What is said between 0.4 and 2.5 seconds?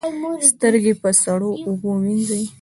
سترګې په سړو اوبو وینځئ